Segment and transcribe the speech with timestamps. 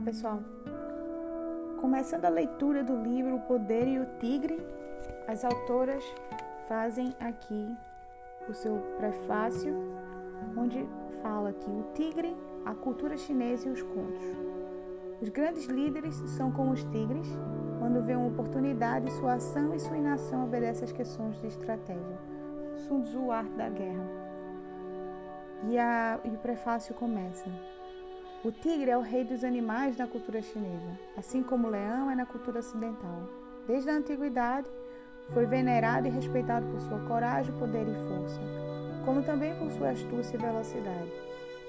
[0.00, 0.40] pessoal.
[1.80, 4.58] Começando a leitura do livro O Poder e o Tigre,
[5.26, 6.04] as autoras
[6.68, 7.76] fazem aqui
[8.48, 9.74] o seu prefácio,
[10.56, 10.86] onde
[11.22, 14.22] fala que o tigre, a cultura chinesa e os contos.
[15.20, 17.26] Os grandes líderes são como os tigres,
[17.78, 22.18] quando vê uma oportunidade, sua ação e sua inação obedecem às questões de estratégia.
[22.86, 24.06] Sun Tzu, Arte da Guerra.
[25.68, 27.50] E, a, e o prefácio começa.
[28.46, 32.14] O tigre é o rei dos animais na cultura chinesa, assim como o leão é
[32.14, 33.28] na cultura ocidental.
[33.66, 34.70] Desde a antiguidade,
[35.30, 38.40] foi venerado e respeitado por sua coragem, poder e força,
[39.04, 41.12] como também por sua astúcia e velocidade.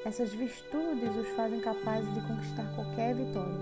[0.06, 3.58] Essas virtudes os fazem capazes de conquistar qualquer vitória.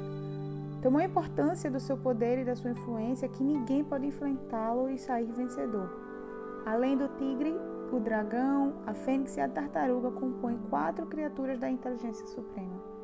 [0.82, 5.00] Tomou a importância do seu poder e da sua influência que ninguém pode enfrentá-lo e
[5.00, 5.90] sair vencedor.
[6.66, 7.55] Além do tigre,
[7.94, 12.95] o dragão, a fênix e a tartaruga compõem quatro criaturas da inteligência suprema.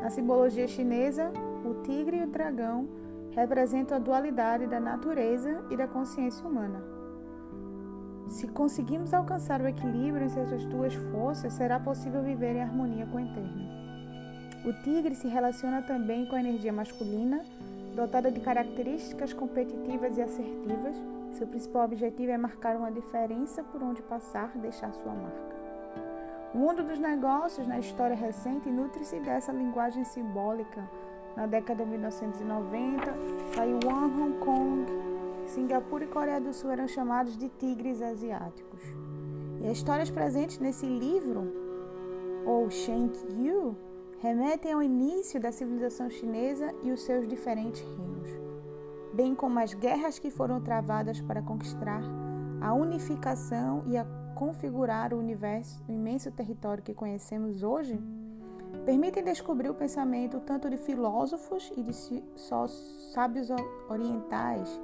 [0.00, 1.30] Na simbologia chinesa,
[1.64, 2.88] o tigre e o dragão
[3.32, 6.82] representam a dualidade da natureza e da consciência humana.
[8.28, 13.16] Se conseguimos alcançar o equilíbrio entre essas duas forças, será possível viver em harmonia com
[13.16, 13.68] o eterno.
[14.64, 17.44] O tigre se relaciona também com a energia masculina,
[17.94, 20.96] dotada de características competitivas e assertivas.
[21.32, 25.59] Seu principal objetivo é marcar uma diferença por onde passar, deixar sua marca.
[26.52, 30.82] O mundo dos negócios na história recente nutre-se dessa linguagem simbólica.
[31.36, 33.14] Na década de 1990,
[33.54, 34.86] Taiwan, Hong Kong,
[35.46, 38.82] Singapura e Coreia do Sul eram chamados de tigres asiáticos.
[39.60, 41.52] E as histórias presentes nesse livro,
[42.44, 43.76] ou Shen Yu,
[44.18, 48.28] remetem ao início da civilização chinesa e os seus diferentes reinos,
[49.14, 52.02] bem como as guerras que foram travadas para conquistar
[52.60, 54.04] a unificação e a
[54.40, 58.00] configurar o universo, o imenso território que conhecemos hoje,
[58.86, 61.92] permitem descobrir o pensamento tanto de filósofos e de
[63.12, 63.48] sábios
[63.86, 64.80] orientais,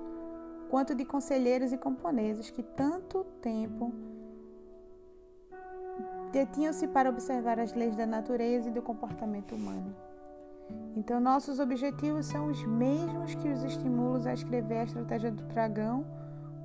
[0.69, 3.95] quanto de conselheiros e camponeses que tanto tempo
[6.31, 9.97] detinham-se para observar as leis da natureza e do comportamento humano.
[10.95, 16.05] Então, nossos objetivos são os mesmos que os estimulos a escrever a estratégia do dragão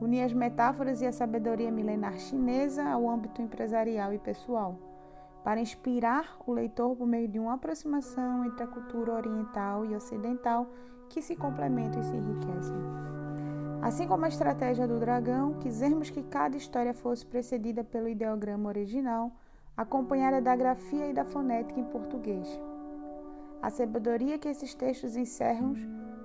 [0.02, 4.76] unir as metáforas e a sabedoria milenar chinesa ao âmbito empresarial e pessoal,
[5.44, 10.68] para inspirar o leitor por meio de uma aproximação entre a cultura oriental e ocidental
[11.08, 12.76] que se complementam e se enriquecem.
[13.82, 19.32] Assim como a estratégia do dragão, quisermos que cada história fosse precedida pelo ideograma original,
[19.78, 22.48] acompanhada da grafia e da fonética em português.
[23.62, 25.74] A sabedoria que esses textos encerram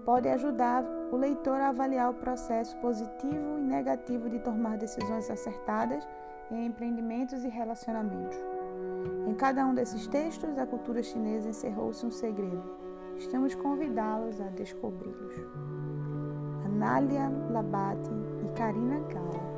[0.07, 6.07] pode ajudar o leitor a avaliar o processo positivo e negativo de tomar decisões acertadas
[6.51, 8.39] em empreendimentos e relacionamentos.
[9.27, 12.63] Em cada um desses textos, a cultura chinesa encerrou-se um segredo.
[13.17, 15.35] Estamos convidá-los a descobri-los.
[16.65, 18.11] Anália Labate
[18.45, 19.56] e Karina Gala